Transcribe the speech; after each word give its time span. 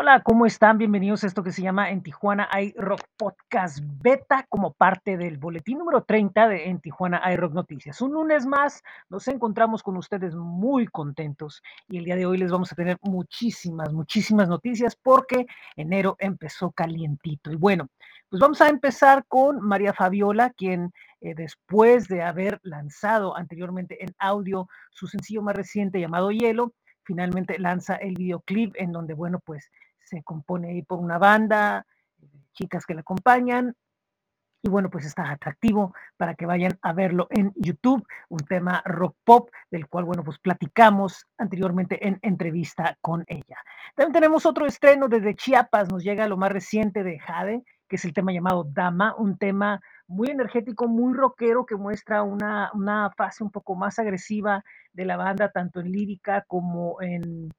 Hola, 0.00 0.22
¿cómo 0.22 0.46
están? 0.46 0.78
Bienvenidos 0.78 1.24
a 1.24 1.26
esto 1.26 1.42
que 1.42 1.50
se 1.50 1.60
llama 1.60 1.90
En 1.90 2.04
Tijuana 2.04 2.48
hay 2.52 2.72
Rock 2.76 3.00
Podcast 3.16 3.80
Beta 4.00 4.46
como 4.48 4.72
parte 4.72 5.16
del 5.16 5.38
boletín 5.38 5.78
número 5.78 6.04
30 6.04 6.46
de 6.46 6.68
En 6.68 6.78
Tijuana 6.78 7.20
hay 7.20 7.34
Rock 7.34 7.52
Noticias. 7.52 8.00
Un 8.00 8.12
lunes 8.12 8.46
más 8.46 8.84
nos 9.08 9.26
encontramos 9.26 9.82
con 9.82 9.96
ustedes 9.96 10.36
muy 10.36 10.86
contentos 10.86 11.64
y 11.88 11.98
el 11.98 12.04
día 12.04 12.14
de 12.14 12.26
hoy 12.26 12.38
les 12.38 12.52
vamos 12.52 12.70
a 12.70 12.76
tener 12.76 12.96
muchísimas, 13.02 13.92
muchísimas 13.92 14.48
noticias 14.48 14.94
porque 14.94 15.46
enero 15.74 16.14
empezó 16.20 16.70
calientito. 16.70 17.50
Y 17.50 17.56
bueno, 17.56 17.88
pues 18.30 18.38
vamos 18.38 18.60
a 18.60 18.68
empezar 18.68 19.24
con 19.26 19.60
María 19.60 19.92
Fabiola, 19.92 20.50
quien 20.50 20.92
eh, 21.20 21.34
después 21.34 22.06
de 22.06 22.22
haber 22.22 22.60
lanzado 22.62 23.36
anteriormente 23.36 24.04
en 24.04 24.14
audio 24.20 24.68
su 24.92 25.08
sencillo 25.08 25.42
más 25.42 25.56
reciente 25.56 25.98
llamado 25.98 26.30
Hielo, 26.30 26.72
finalmente 27.02 27.58
lanza 27.58 27.96
el 27.96 28.14
videoclip 28.14 28.74
en 28.76 28.92
donde, 28.92 29.14
bueno, 29.14 29.40
pues 29.44 29.72
se 30.04 30.22
compone 30.22 30.70
ahí 30.70 30.82
por 30.82 30.98
una 30.98 31.18
banda, 31.18 31.86
chicas 32.52 32.86
que 32.86 32.94
la 32.94 33.00
acompañan, 33.00 33.74
y 34.62 34.68
bueno, 34.68 34.90
pues 34.90 35.04
está 35.04 35.30
atractivo 35.30 35.94
para 36.16 36.34
que 36.34 36.46
vayan 36.46 36.78
a 36.82 36.92
verlo 36.92 37.28
en 37.30 37.52
YouTube, 37.54 38.04
un 38.28 38.40
tema 38.40 38.82
rock 38.84 39.16
pop 39.24 39.50
del 39.70 39.86
cual, 39.86 40.04
bueno, 40.04 40.24
pues 40.24 40.38
platicamos 40.38 41.26
anteriormente 41.38 42.06
en 42.06 42.18
entrevista 42.22 42.96
con 43.00 43.24
ella. 43.28 43.56
También 43.94 44.12
tenemos 44.12 44.46
otro 44.46 44.66
estreno 44.66 45.08
desde 45.08 45.36
Chiapas, 45.36 45.88
nos 45.90 46.02
llega 46.02 46.26
lo 46.26 46.36
más 46.36 46.50
reciente 46.50 47.04
de 47.04 47.18
Jade, 47.20 47.62
que 47.88 47.96
es 47.96 48.04
el 48.04 48.12
tema 48.12 48.32
llamado 48.32 48.64
Dama, 48.64 49.14
un 49.16 49.38
tema 49.38 49.80
muy 50.08 50.28
energético, 50.28 50.88
muy 50.88 51.14
rockero, 51.14 51.64
que 51.64 51.76
muestra 51.76 52.22
una, 52.22 52.70
una 52.74 53.10
fase 53.16 53.44
un 53.44 53.50
poco 53.50 53.76
más 53.76 53.98
agresiva 53.98 54.64
de 54.92 55.04
la 55.04 55.16
banda, 55.16 55.50
tanto 55.52 55.80
en 55.80 55.92
lírica 55.92 56.44
como 56.48 57.00
en, 57.00 57.50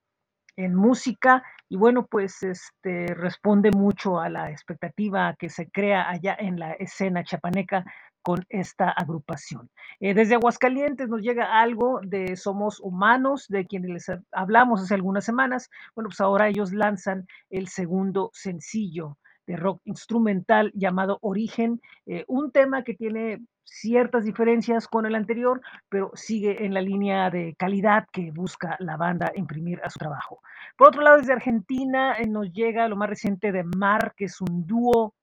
en 0.59 0.75
música 0.75 1.43
y 1.69 1.77
bueno, 1.77 2.05
pues 2.05 2.43
este 2.43 3.07
responde 3.13 3.71
mucho 3.71 4.19
a 4.19 4.27
la 4.27 4.51
expectativa 4.51 5.35
que 5.39 5.49
se 5.49 5.69
crea 5.69 6.09
allá 6.09 6.35
en 6.37 6.59
la 6.59 6.73
escena 6.73 7.23
chapaneca 7.23 7.85
con 8.21 8.45
esta 8.49 8.89
agrupación. 8.89 9.69
Eh, 10.01 10.13
desde 10.13 10.35
Aguascalientes 10.35 11.07
nos 11.07 11.21
llega 11.21 11.61
algo 11.61 12.01
de 12.03 12.35
Somos 12.35 12.81
Humanos, 12.81 13.47
de 13.47 13.65
quienes 13.65 13.91
les 13.91 14.19
hablamos 14.31 14.81
hace 14.81 14.95
algunas 14.95 15.23
semanas. 15.23 15.69
Bueno, 15.95 16.09
pues 16.09 16.19
ahora 16.19 16.49
ellos 16.49 16.73
lanzan 16.73 17.25
el 17.49 17.69
segundo 17.69 18.29
sencillo 18.33 19.17
de 19.47 19.55
rock 19.55 19.81
instrumental 19.85 20.71
llamado 20.75 21.19
Origen, 21.21 21.79
eh, 22.05 22.25
un 22.27 22.51
tema 22.51 22.83
que 22.83 22.95
tiene 22.95 23.39
ciertas 23.69 24.25
diferencias 24.25 24.87
con 24.87 25.05
el 25.05 25.15
anterior, 25.15 25.61
pero 25.89 26.11
sigue 26.15 26.65
en 26.65 26.73
la 26.73 26.81
línea 26.81 27.29
de 27.29 27.55
calidad 27.57 28.07
que 28.11 28.31
busca 28.31 28.75
la 28.79 28.97
banda 28.97 29.31
imprimir 29.35 29.79
a 29.83 29.89
su 29.89 29.99
trabajo. 29.99 30.41
Por 30.77 30.89
otro 30.89 31.01
lado, 31.01 31.17
desde 31.17 31.33
Argentina 31.33 32.15
eh, 32.17 32.27
nos 32.27 32.51
llega 32.51 32.87
lo 32.87 32.95
más 32.95 33.09
reciente 33.09 33.51
de 33.51 33.63
Mar, 33.63 34.13
que 34.15 34.25
es 34.25 34.41
un 34.41 34.65
dúo 34.65 35.13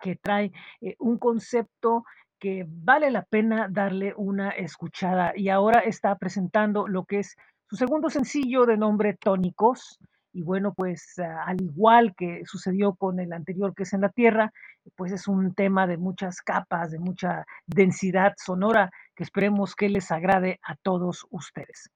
que 0.00 0.16
trae 0.16 0.52
eh, 0.80 0.96
un 0.98 1.18
concepto 1.18 2.04
que 2.38 2.66
vale 2.68 3.10
la 3.10 3.22
pena 3.22 3.68
darle 3.70 4.14
una 4.16 4.50
escuchada 4.50 5.32
y 5.36 5.48
ahora 5.48 5.78
está 5.78 6.16
presentando 6.18 6.88
lo 6.88 7.04
que 7.04 7.20
es 7.20 7.36
su 7.70 7.76
segundo 7.76 8.10
sencillo 8.10 8.66
de 8.66 8.76
nombre 8.76 9.14
Tónicos. 9.14 9.98
Y 10.32 10.42
bueno, 10.42 10.72
pues 10.74 11.18
ah, 11.18 11.44
al 11.46 11.60
igual 11.60 12.14
que 12.16 12.42
sucedió 12.46 12.94
con 12.94 13.20
el 13.20 13.32
anterior 13.32 13.74
que 13.74 13.82
es 13.84 13.92
en 13.92 14.00
la 14.00 14.08
Tierra, 14.08 14.52
pues 14.96 15.12
es 15.12 15.28
un 15.28 15.54
tema 15.54 15.86
de 15.86 15.98
muchas 15.98 16.40
capas, 16.40 16.90
de 16.90 16.98
mucha 16.98 17.44
densidad 17.66 18.34
sonora 18.36 18.90
que 19.14 19.24
esperemos 19.24 19.74
que 19.74 19.88
les 19.88 20.10
agrade 20.10 20.58
a 20.62 20.76
todos 20.76 21.26
ustedes. 21.30 21.90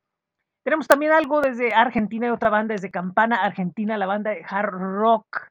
Tenemos 0.64 0.88
también 0.88 1.12
algo 1.12 1.40
desde 1.40 1.74
Argentina 1.74 2.26
y 2.26 2.30
otra 2.30 2.50
banda 2.50 2.74
desde 2.74 2.90
Campana, 2.90 3.36
Argentina, 3.36 3.96
la 3.96 4.06
banda 4.06 4.32
de 4.32 4.44
hard 4.48 4.72
rock 4.72 5.48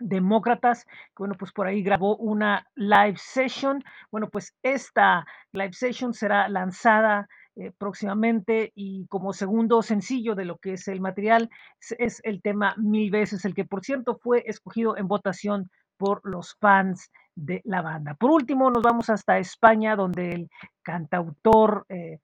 Demócratas, 0.00 0.84
que 0.84 1.18
bueno, 1.18 1.34
pues 1.38 1.52
por 1.52 1.66
ahí 1.66 1.82
grabó 1.82 2.16
una 2.16 2.66
live 2.74 3.16
session. 3.16 3.84
Bueno, 4.10 4.28
pues 4.30 4.54
esta 4.62 5.26
live 5.52 5.72
session 5.72 6.14
será 6.14 6.48
lanzada 6.48 7.28
eh, 7.60 7.72
próximamente 7.76 8.72
y 8.74 9.06
como 9.08 9.34
segundo 9.34 9.82
sencillo 9.82 10.34
de 10.34 10.46
lo 10.46 10.56
que 10.56 10.72
es 10.72 10.88
el 10.88 11.02
material 11.02 11.50
es, 11.98 12.22
el 12.24 12.40
tema 12.40 12.74
Mil 12.78 13.10
veces, 13.10 13.44
el 13.44 13.54
que 13.54 13.66
por 13.66 13.84
cierto 13.84 14.16
fue 14.16 14.44
escogido 14.46 14.96
en 14.96 15.06
votación 15.06 15.70
por 15.98 16.22
los 16.24 16.56
fans 16.58 17.10
de 17.34 17.60
la 17.64 17.82
banda. 17.82 18.14
Por 18.14 18.30
último, 18.30 18.70
nos 18.70 18.82
vamos 18.82 19.10
hasta 19.10 19.38
España, 19.38 19.94
donde 19.94 20.32
el 20.32 20.50
cantautor 20.80 21.84
eh, 21.90 22.20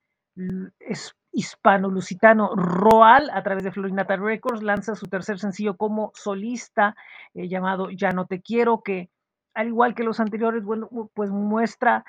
es 0.81 1.15
hispano-lusitano 1.33 2.55
Roal, 2.57 3.29
a 3.31 3.43
través 3.43 3.63
de 3.63 3.73
Florinata 3.73 4.17
Records, 4.17 4.63
lanza 4.63 4.95
su 4.95 5.07
tercer 5.07 5.39
sencillo 5.39 5.77
como 5.77 6.13
solista, 6.15 6.97
eh, 7.35 7.47
llamado 7.47 7.91
Ya 7.91 8.13
no 8.13 8.25
te 8.25 8.41
quiero, 8.41 8.81
que 8.83 9.11
al 9.53 9.69
igual 9.69 9.95
que 9.95 10.05
los 10.05 10.19
anteriores, 10.19 10.65
bueno, 10.65 10.89
pues 11.13 11.31
muestra 11.31 12.07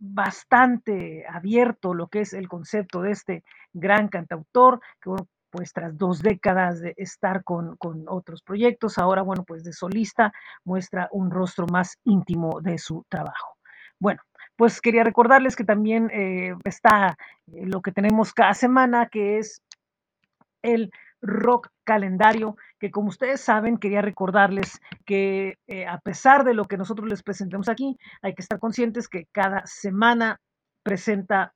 bastante 0.00 1.26
abierto 1.28 1.94
lo 1.94 2.08
que 2.08 2.22
es 2.22 2.32
el 2.32 2.48
concepto 2.48 3.02
de 3.02 3.12
este 3.12 3.44
gran 3.72 4.08
cantautor, 4.08 4.80
que 5.00 5.10
bueno, 5.10 5.28
pues 5.50 5.72
tras 5.72 5.96
dos 5.98 6.22
décadas 6.22 6.80
de 6.80 6.94
estar 6.96 7.44
con, 7.44 7.76
con, 7.76 8.04
otros 8.08 8.42
proyectos, 8.42 8.98
ahora, 8.98 9.22
bueno, 9.22 9.44
pues 9.44 9.64
de 9.64 9.72
solista, 9.72 10.32
muestra 10.64 11.08
un 11.12 11.30
rostro 11.30 11.66
más 11.66 11.98
íntimo 12.04 12.60
de 12.60 12.78
su 12.78 13.04
trabajo. 13.08 13.56
Bueno, 13.98 14.22
pues 14.56 14.80
quería 14.80 15.04
recordarles 15.04 15.56
que 15.56 15.64
también 15.64 16.10
eh, 16.12 16.54
está 16.64 17.16
eh, 17.52 17.66
lo 17.66 17.82
que 17.82 17.92
tenemos 17.92 18.32
cada 18.32 18.54
semana, 18.54 19.08
que 19.08 19.38
es 19.38 19.62
el 20.62 20.90
rock 21.22 21.68
calendario, 21.84 22.56
que 22.78 22.90
como 22.90 23.08
ustedes 23.08 23.40
saben, 23.40 23.78
quería 23.78 24.02
recordarles 24.02 24.80
que 25.04 25.58
eh, 25.66 25.86
a 25.86 25.98
pesar 25.98 26.44
de 26.44 26.54
lo 26.54 26.64
que 26.66 26.76
nosotros 26.76 27.08
les 27.08 27.22
presentemos 27.22 27.68
aquí, 27.68 27.96
hay 28.22 28.34
que 28.34 28.42
estar 28.42 28.58
conscientes 28.58 29.08
que 29.08 29.26
cada 29.32 29.62
semana 29.66 30.40
presenta 30.82 31.52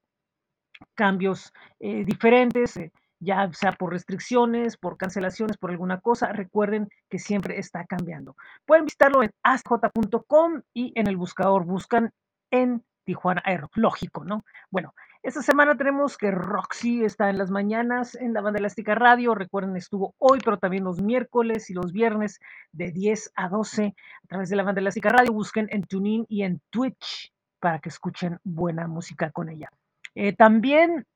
cambios 0.94 1.52
eh, 1.80 2.04
diferentes, 2.04 2.76
eh, 2.76 2.92
ya 3.20 3.50
sea 3.52 3.72
por 3.72 3.92
restricciones, 3.92 4.76
por 4.76 4.96
cancelaciones, 4.96 5.56
por 5.56 5.70
alguna 5.70 6.00
cosa. 6.00 6.32
Recuerden 6.32 6.88
que 7.08 7.18
siempre 7.18 7.58
está 7.58 7.84
cambiando. 7.86 8.36
Pueden 8.66 8.84
visitarlo 8.84 9.22
en 9.22 9.30
asj.com 9.42 10.62
y 10.74 10.92
en 10.94 11.06
el 11.06 11.16
buscador 11.16 11.64
buscan 11.64 12.10
en 12.50 12.84
Tijuana 13.04 13.42
Aero. 13.44 13.70
Lógico, 13.74 14.24
¿no? 14.24 14.44
Bueno, 14.70 14.94
esta 15.22 15.42
semana 15.42 15.76
tenemos 15.76 16.18
que 16.18 16.30
Roxy 16.30 17.02
está 17.02 17.30
en 17.30 17.38
las 17.38 17.50
mañanas 17.50 18.14
en 18.14 18.34
la 18.34 18.42
banda 18.42 18.58
elástica 18.58 18.94
radio. 18.94 19.34
Recuerden, 19.34 19.76
estuvo 19.76 20.14
hoy, 20.18 20.38
pero 20.44 20.58
también 20.58 20.84
los 20.84 21.00
miércoles 21.00 21.70
y 21.70 21.74
los 21.74 21.92
viernes 21.92 22.40
de 22.72 22.92
10 22.92 23.32
a 23.34 23.48
12 23.48 23.94
a 24.22 24.26
través 24.26 24.50
de 24.50 24.56
la 24.56 24.64
banda 24.64 24.82
elástica 24.82 25.08
radio. 25.08 25.32
Busquen 25.32 25.68
en 25.70 25.82
TuneIn 25.84 26.26
y 26.28 26.42
en 26.42 26.60
Twitch 26.70 27.32
para 27.58 27.78
que 27.78 27.88
escuchen 27.88 28.38
buena 28.44 28.86
música 28.86 29.30
con 29.30 29.48
ella. 29.48 29.70
Eh, 30.14 30.34
también 30.34 31.06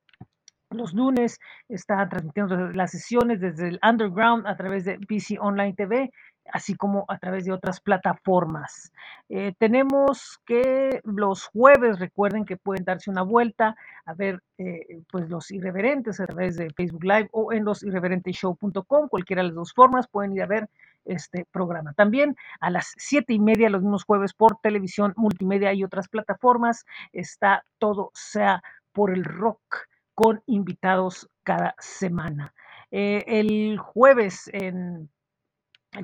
los 0.70 0.92
lunes 0.94 1.38
está 1.68 2.08
transmitiendo 2.08 2.56
las 2.72 2.90
sesiones 2.90 3.40
desde 3.40 3.68
el 3.68 3.80
underground 3.86 4.46
a 4.46 4.56
través 4.56 4.84
de 4.84 4.98
PC 4.98 5.38
Online 5.38 5.74
TV 5.74 6.10
así 6.52 6.74
como 6.74 7.04
a 7.08 7.18
través 7.18 7.44
de 7.44 7.52
otras 7.52 7.80
plataformas. 7.80 8.92
Eh, 9.28 9.54
tenemos 9.58 10.40
que 10.44 11.00
los 11.04 11.46
jueves, 11.46 11.98
recuerden 11.98 12.44
que 12.44 12.56
pueden 12.56 12.84
darse 12.84 13.10
una 13.10 13.22
vuelta 13.22 13.76
a 14.04 14.14
ver 14.14 14.42
eh, 14.58 15.02
pues 15.10 15.28
los 15.28 15.50
irreverentes 15.50 16.20
a 16.20 16.26
través 16.26 16.56
de 16.56 16.70
Facebook 16.70 17.04
Live 17.04 17.28
o 17.32 17.52
en 17.52 17.64
los 17.64 17.82
irreverenteshow.com, 17.82 19.08
cualquiera 19.08 19.42
de 19.42 19.48
las 19.48 19.54
dos 19.54 19.72
formas 19.72 20.08
pueden 20.08 20.32
ir 20.32 20.42
a 20.42 20.46
ver 20.46 20.68
este 21.04 21.46
programa. 21.50 21.92
También 21.94 22.36
a 22.60 22.70
las 22.70 22.92
siete 22.96 23.32
y 23.32 23.38
media 23.38 23.70
los 23.70 23.82
mismos 23.82 24.04
jueves 24.04 24.34
por 24.34 24.58
televisión, 24.60 25.14
multimedia 25.16 25.72
y 25.72 25.84
otras 25.84 26.08
plataformas 26.08 26.84
está 27.12 27.64
todo 27.78 28.10
sea 28.14 28.62
por 28.92 29.10
el 29.10 29.24
rock 29.24 29.88
con 30.14 30.42
invitados 30.46 31.28
cada 31.44 31.74
semana. 31.78 32.52
Eh, 32.90 33.24
el 33.26 33.78
jueves 33.78 34.50
en 34.52 35.08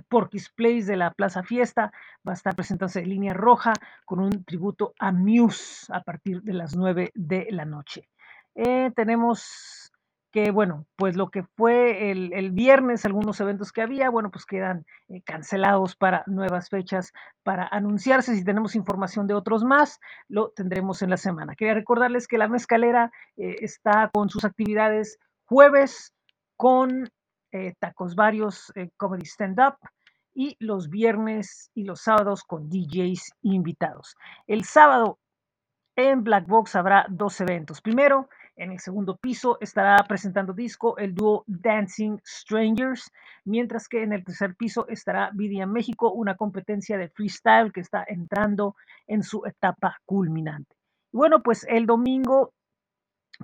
Porky's 0.09 0.51
Place 0.51 0.85
de 0.85 0.97
la 0.97 1.13
Plaza 1.13 1.43
Fiesta 1.43 1.93
va 2.27 2.33
a 2.33 2.35
estar 2.35 2.55
presentándose 2.55 3.01
en 3.01 3.09
línea 3.09 3.35
roja 3.35 3.73
con 4.05 4.21
un 4.21 4.45
tributo 4.45 4.95
a 4.99 5.13
Muse 5.13 5.93
a 5.93 6.03
partir 6.03 6.43
de 6.43 6.53
las 6.53 6.77
9 6.77 7.13
de 7.15 7.47
la 7.51 7.65
noche. 7.65 8.09
Eh, 8.55 8.91
tenemos 8.95 9.93
que, 10.35 10.51
bueno, 10.51 10.85
pues 10.97 11.17
lo 11.17 11.31
que 11.31 11.45
fue 11.45 12.11
el, 12.11 12.33
el, 12.33 12.51
viernes, 12.51 13.05
algunos 13.05 13.41
eventos 13.41 13.71
que 13.71 13.83
había, 13.83 14.11
bueno, 14.11 14.33
pues 14.33 14.47
quedan 14.47 14.85
eh, 15.09 15.23
cancelados 15.23 15.95
para 15.95 16.25
nuevas 16.27 16.71
fechas 16.71 17.13
para 17.45 17.69
anunciarse. 17.69 18.35
Si 18.35 18.45
tenemos 18.45 18.75
información 18.75 19.29
de 19.29 19.35
otros 19.35 19.63
más, 19.63 20.01
lo 20.29 20.51
tendremos 20.51 21.03
en 21.03 21.11
la 21.11 21.19
semana. 21.19 21.55
Quería 21.55 21.75
recordarles 21.75 22.27
que 22.27 22.39
la 22.39 22.49
mezcalera 22.49 23.13
eh, 23.37 23.59
está 23.61 24.11
con 24.13 24.29
sus 24.29 24.45
actividades 24.45 25.19
jueves 25.45 26.13
con 26.57 27.09
eh, 27.55 27.73
tacos 27.79 28.17
varios, 28.17 28.73
eh, 28.75 28.91
comedy 28.97 29.25
stand-up 29.27 29.77
y 30.35 30.57
los 30.59 30.91
viernes 30.91 31.71
y 31.73 31.85
los 31.85 32.01
sábados 32.01 32.43
con 32.43 32.69
DJs 32.69 33.31
invitados. 33.43 34.17
El 34.49 34.65
sábado 34.65 35.21
en 35.95 36.25
Black 36.25 36.49
Box 36.49 36.75
habrá 36.75 37.07
dos 37.09 37.41
eventos. 37.41 37.81
Primero, 37.81 38.29
En 38.57 38.71
el 38.71 38.79
segundo 38.79 39.17
piso 39.17 39.59
estará 39.61 39.97
presentando 40.07 40.53
disco 40.53 40.97
el 40.97 41.13
dúo 41.13 41.43
Dancing 41.49 42.19
Strangers, 42.25 43.11
mientras 43.45 43.89
que 43.89 44.05
en 44.05 44.13
el 44.13 44.25
tercer 44.25 44.55
piso 44.55 44.87
estará 44.87 45.31
BDM 45.33 45.73
México, 45.73 46.13
una 46.13 46.37
competencia 46.37 46.97
de 46.97 47.09
freestyle 47.09 47.73
que 47.73 47.81
está 47.81 48.05
entrando 48.07 48.77
en 49.09 49.25
su 49.25 49.45
etapa 49.45 49.99
culminante. 50.05 50.77
bueno, 51.11 51.43
pues 51.43 51.67
el 51.69 51.87
domingo 51.87 52.53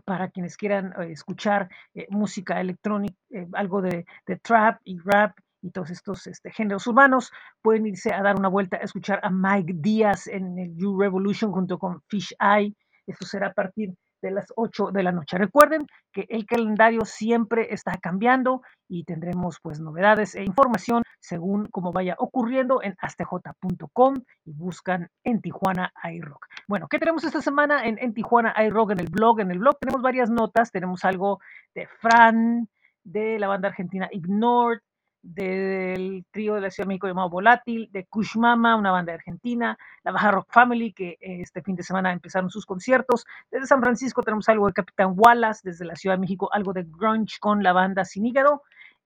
para 0.04 0.30
quienes 0.30 0.56
quieran 0.56 0.92
eh, 1.00 1.12
escuchar 1.12 1.68
eh, 1.94 2.06
música 2.10 2.60
electrónica, 2.60 3.14
eh, 3.30 3.46
algo 3.52 3.82
de, 3.82 4.04
trap 4.42 4.80
y 4.84 4.98
rap 4.98 5.38
y 5.62 5.70
todos 5.70 5.90
estos 5.90 6.26
este, 6.26 6.50
géneros 6.50 6.86
urbanos, 6.86 7.30
pueden 7.62 7.86
irse 7.86 8.12
a 8.12 8.22
dar 8.22 8.36
una 8.36 8.48
vuelta 8.48 8.78
a 8.78 8.80
escuchar 8.80 9.20
a 9.22 9.30
Mike 9.30 9.74
Díaz 9.76 10.26
en 10.26 10.58
el 10.58 10.76
You 10.76 10.98
Revolution 10.98 11.52
junto 11.52 11.78
con 11.78 12.02
Fish 12.08 12.34
Eye. 12.40 12.74
Esto 13.06 13.26
será 13.26 13.48
a 13.48 13.52
partir 13.52 13.94
de 14.22 14.30
las 14.30 14.46
8 14.56 14.90
de 14.92 15.02
la 15.02 15.12
noche. 15.12 15.38
Recuerden 15.38 15.86
que 16.12 16.26
el 16.28 16.46
calendario 16.46 17.04
siempre 17.04 17.72
está 17.72 17.96
cambiando 17.98 18.62
y 18.88 19.04
tendremos 19.04 19.58
pues 19.62 19.80
novedades 19.80 20.34
e 20.34 20.44
información 20.44 21.02
según 21.20 21.66
como 21.66 21.92
vaya 21.92 22.16
ocurriendo 22.18 22.82
en 22.82 22.96
astj.com 22.98 24.14
y 24.44 24.52
buscan 24.52 25.08
en 25.24 25.40
Tijuana 25.40 25.92
iRock. 26.12 26.46
Bueno, 26.66 26.88
¿qué 26.88 26.98
tenemos 26.98 27.24
esta 27.24 27.40
semana 27.40 27.84
en, 27.84 27.98
en 27.98 28.14
Tijuana 28.14 28.54
iRock 28.64 28.92
en 28.92 29.00
el 29.00 29.08
blog? 29.08 29.40
En 29.40 29.50
el 29.50 29.58
blog 29.58 29.78
tenemos 29.78 30.02
varias 30.02 30.30
notas, 30.30 30.70
tenemos 30.70 31.04
algo 31.04 31.38
de 31.74 31.86
Fran, 31.86 32.68
de 33.04 33.38
la 33.38 33.48
banda 33.48 33.68
argentina 33.68 34.08
Ignored, 34.10 34.80
del 35.22 36.24
trío 36.30 36.54
de 36.54 36.60
la 36.62 36.70
Ciudad 36.70 36.86
de 36.86 36.88
México 36.88 37.06
llamado 37.06 37.28
Volátil, 37.28 37.88
de 37.92 38.06
Kushmama, 38.06 38.76
una 38.76 38.90
banda 38.90 39.12
argentina, 39.12 39.78
la 40.02 40.12
Baja 40.12 40.30
Rock 40.30 40.48
Family, 40.50 40.92
que 40.92 41.18
este 41.20 41.62
fin 41.62 41.76
de 41.76 41.82
semana 41.82 42.12
empezaron 42.12 42.50
sus 42.50 42.66
conciertos. 42.66 43.26
Desde 43.50 43.66
San 43.66 43.80
Francisco 43.80 44.22
tenemos 44.22 44.48
algo 44.48 44.66
de 44.66 44.72
Capitán 44.72 45.14
Wallace, 45.16 45.60
desde 45.64 45.84
la 45.84 45.96
Ciudad 45.96 46.16
de 46.16 46.20
México 46.20 46.48
algo 46.52 46.72
de 46.72 46.84
Grunge 46.84 47.38
con 47.38 47.62
la 47.62 47.72
banda 47.72 48.04
Sin 48.04 48.26
Hígado, 48.26 48.62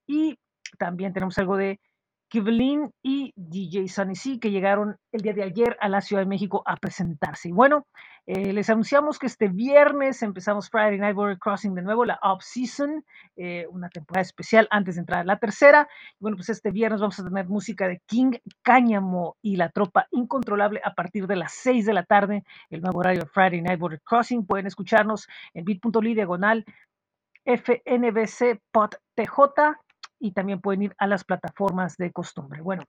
y 0.06 0.38
también 0.78 1.12
tenemos 1.12 1.38
algo 1.38 1.56
de 1.56 1.80
Kivlin 2.34 2.90
y 3.00 3.32
DJ 3.36 3.86
Sunny 3.86 4.16
C, 4.16 4.40
que 4.40 4.50
llegaron 4.50 4.96
el 5.12 5.20
día 5.20 5.34
de 5.34 5.44
ayer 5.44 5.76
a 5.78 5.88
la 5.88 6.00
Ciudad 6.00 6.22
de 6.22 6.26
México 6.26 6.64
a 6.66 6.74
presentarse. 6.76 7.50
Y 7.50 7.52
bueno, 7.52 7.86
eh, 8.26 8.52
les 8.52 8.68
anunciamos 8.70 9.20
que 9.20 9.26
este 9.26 9.46
viernes 9.46 10.20
empezamos 10.20 10.68
Friday 10.68 10.98
Night 10.98 11.14
Border 11.14 11.38
Crossing 11.38 11.76
de 11.76 11.82
nuevo, 11.82 12.04
la 12.04 12.18
off-season, 12.20 13.04
eh, 13.36 13.68
una 13.70 13.88
temporada 13.88 14.22
especial 14.22 14.66
antes 14.72 14.96
de 14.96 15.02
entrar 15.02 15.20
a 15.20 15.24
la 15.24 15.38
tercera. 15.38 15.86
Y 16.14 16.16
bueno, 16.22 16.36
pues 16.36 16.48
este 16.48 16.72
viernes 16.72 17.00
vamos 17.00 17.20
a 17.20 17.24
tener 17.24 17.46
música 17.46 17.86
de 17.86 18.02
King 18.04 18.32
Cáñamo 18.62 19.36
y 19.40 19.54
la 19.54 19.68
tropa 19.68 20.08
incontrolable 20.10 20.80
a 20.82 20.92
partir 20.92 21.28
de 21.28 21.36
las 21.36 21.52
6 21.52 21.86
de 21.86 21.94
la 21.94 22.02
tarde, 22.02 22.42
el 22.68 22.80
nuevo 22.80 22.98
horario 22.98 23.20
de 23.20 23.26
Friday 23.28 23.62
Night 23.62 23.78
Border 23.78 24.00
Crossing. 24.02 24.44
Pueden 24.44 24.66
escucharnos 24.66 25.28
en 25.52 25.64
bit.ly 25.64 26.14
diagonal 26.14 26.64
FNBC 27.44 28.58
Pod 28.72 28.94
TJ 29.14 29.83
y 30.24 30.32
también 30.32 30.62
pueden 30.62 30.82
ir 30.84 30.94
a 30.96 31.06
las 31.06 31.22
plataformas 31.22 31.98
de 31.98 32.10
costumbre. 32.10 32.62
Bueno, 32.62 32.84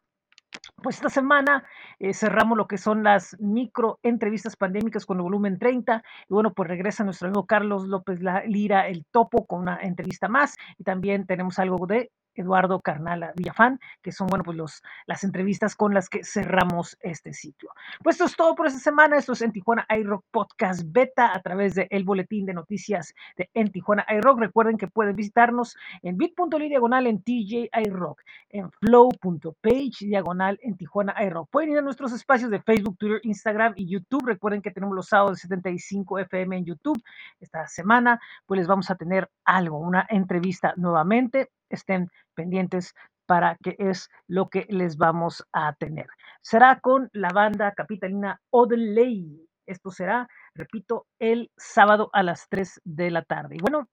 pues 0.81 0.95
esta 0.95 1.09
semana 1.09 1.65
eh, 1.99 2.13
cerramos 2.13 2.57
lo 2.57 2.65
que 2.65 2.77
son 2.77 3.03
las 3.03 3.35
micro 3.41 3.99
entrevistas 4.03 4.55
pandémicas 4.55 5.05
con 5.05 5.17
el 5.17 5.23
volumen 5.23 5.59
30 5.59 6.01
y 6.29 6.33
bueno, 6.33 6.53
pues 6.53 6.69
regresa 6.69 7.03
nuestro 7.03 7.27
amigo 7.27 7.45
Carlos 7.45 7.87
López 7.89 8.21
Lira, 8.45 8.87
el 8.87 9.05
topo, 9.11 9.45
con 9.45 9.63
una 9.63 9.79
entrevista 9.81 10.29
más 10.29 10.55
y 10.77 10.85
también 10.85 11.25
tenemos 11.25 11.59
algo 11.59 11.85
de 11.85 12.09
Eduardo 12.35 12.79
Carnala 12.81 13.33
Villafán, 13.35 13.79
que 14.01 14.11
son, 14.11 14.27
bueno, 14.27 14.43
pues 14.43 14.57
los, 14.57 14.83
las 15.07 15.23
entrevistas 15.23 15.75
con 15.75 15.93
las 15.93 16.09
que 16.09 16.23
cerramos 16.23 16.97
este 17.01 17.33
sitio. 17.33 17.69
Pues 18.03 18.15
esto 18.15 18.25
es 18.25 18.35
todo 18.35 18.55
por 18.55 18.67
esta 18.67 18.79
semana. 18.79 19.17
Esto 19.17 19.33
es 19.33 19.41
en 19.41 19.51
Tijuana 19.51 19.85
iRock 19.89 20.23
Podcast 20.31 20.83
Beta 20.85 21.33
a 21.33 21.41
través 21.41 21.75
del 21.75 21.87
el 21.89 22.03
boletín 22.03 22.45
de 22.45 22.53
noticias 22.53 23.13
de 23.37 23.49
En 23.53 23.71
Tijuana 23.71 24.05
iRock. 24.09 24.39
Recuerden 24.39 24.77
que 24.77 24.87
pueden 24.87 25.15
visitarnos 25.15 25.75
en 26.01 26.17
bit.ly 26.17 26.69
diagonal 26.69 27.07
en 27.07 27.21
TJ 27.21 27.69
iRock, 27.85 28.21
en 28.49 28.71
flow.page 28.71 30.05
diagonal 30.05 30.59
en 30.61 30.77
Tijuana 30.77 31.15
iRock. 31.23 31.49
Pueden 31.49 31.71
ir 31.71 31.77
a 31.77 31.81
nuestros 31.81 32.13
espacios 32.13 32.51
de 32.51 32.61
Facebook, 32.61 32.97
Twitter, 32.97 33.19
Instagram 33.23 33.73
y 33.75 33.87
YouTube. 33.87 34.25
Recuerden 34.25 34.61
que 34.61 34.71
tenemos 34.71 34.95
los 34.95 35.07
sábados 35.07 35.37
de 35.37 35.41
75 35.41 36.19
FM 36.19 36.57
en 36.57 36.65
YouTube. 36.65 37.01
Esta 37.39 37.67
semana, 37.67 38.19
pues 38.45 38.59
les 38.59 38.67
vamos 38.67 38.89
a 38.89 38.95
tener 38.95 39.29
algo, 39.43 39.77
una 39.77 40.05
entrevista 40.09 40.73
nuevamente 40.77 41.49
estén 41.75 42.09
pendientes 42.33 42.93
para 43.25 43.57
qué 43.63 43.75
es 43.79 44.09
lo 44.27 44.49
que 44.49 44.65
les 44.69 44.97
vamos 44.97 45.43
a 45.51 45.73
tener. 45.73 46.07
Será 46.41 46.79
con 46.79 47.09
la 47.13 47.29
banda 47.29 47.73
capitalina 47.73 48.41
Odeley. 48.51 49.47
Esto 49.65 49.89
será, 49.89 50.27
repito, 50.53 51.07
el 51.19 51.51
sábado 51.57 52.09
a 52.13 52.21
las 52.21 52.47
3 52.49 52.81
de 52.83 53.09
la 53.09 53.23
tarde. 53.23 53.55
Y 53.55 53.61
bueno, 53.61 53.89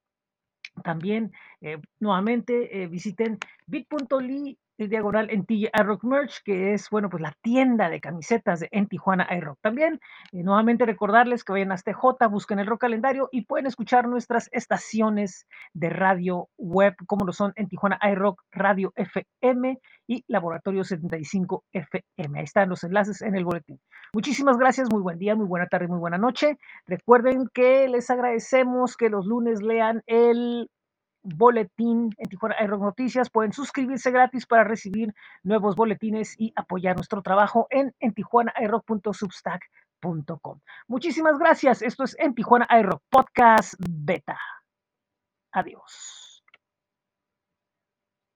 también 0.84 1.32
eh, 1.61 1.79
nuevamente 2.00 2.82
eh, 2.82 2.88
visiten 2.88 3.38
bit.ly 3.67 4.58
diagonal 4.79 5.29
en 5.31 5.45
iRock 5.49 6.05
Merch, 6.05 6.43
que 6.45 6.75
es, 6.75 6.89
bueno, 6.91 7.09
pues 7.09 7.23
la 7.23 7.33
tienda 7.43 7.89
de 7.89 8.01
camisetas 8.01 8.61
de, 8.61 8.69
en 8.73 8.89
Tijuana 8.89 9.29
iRock. 9.37 9.59
También, 9.61 10.01
eh, 10.33 10.43
nuevamente 10.43 10.87
recordarles 10.87 11.45
que 11.45 11.53
vayan 11.53 11.73
a 11.73 11.77
TJ, 11.77 12.29
busquen 12.31 12.59
el 12.59 12.67
rock 12.67 12.83
calendario 12.83 13.29
y 13.31 13.45
pueden 13.45 13.67
escuchar 13.67 14.09
nuestras 14.09 14.49
estaciones 14.53 15.47
de 15.73 15.91
radio 15.91 16.49
web, 16.57 16.95
como 17.07 17.25
lo 17.27 17.33
son 17.33 17.53
en 17.57 17.69
Tijuana 17.69 17.99
iRock 18.11 18.43
Radio 18.51 18.93
FM 18.97 19.79
y 20.07 20.25
Laboratorio 20.29 20.85
75 20.85 21.65
FM. 21.73 22.39
Ahí 22.39 22.45
están 22.45 22.69
los 22.69 22.85
enlaces 22.85 23.23
en 23.23 23.35
el 23.37 23.45
boletín. 23.45 23.81
Muchísimas 24.13 24.59
gracias, 24.59 24.89
muy 24.91 25.03
buen 25.03 25.19
día, 25.19 25.35
muy 25.37 25.47
buena 25.47 25.67
tarde, 25.67 25.89
muy 25.89 25.99
buena 25.99 26.19
noche. 26.19 26.59
Recuerden 26.87 27.49
que 27.53 27.89
les 27.89 28.11
agradecemos 28.11 28.97
que 28.97 29.09
los 29.09 29.27
lunes 29.27 29.63
lean 29.63 30.03
el 30.07 30.69
boletín 31.23 32.11
en 32.19 32.29
Tijuana 32.29 32.57
iRock 32.63 32.83
Noticias. 32.83 33.31
Pueden 33.31 33.53
suscribirse 33.53 34.11
gratis 34.11 34.47
para 34.47 34.65
recibir 34.65 35.15
nuevos 35.43 35.77
boletines 35.77 36.35
y 36.39 36.53
apoyar 36.57 36.97
nuestro 36.97 37.23
trabajo 37.23 37.67
en, 37.71 37.95
en 38.01 38.13
tijuanairock.substack.com. 38.15 40.61
Muchísimas 40.89 41.39
gracias. 41.39 41.83
Esto 41.83 42.05
es 42.05 42.17
en 42.19 42.35
Tijuana 42.35 42.67
iRock 42.79 43.03
Podcast 43.11 43.75
Beta. 43.79 44.39
Adiós. 45.53 46.22